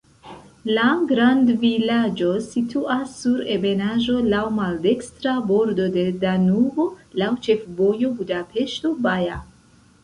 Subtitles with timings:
[0.77, 6.91] La grandvilaĝo situas sur ebenaĵo, laŭ maldekstra bordo de Danubo,
[7.25, 9.41] laŭ ĉefvojo Budapeŝto-Baja.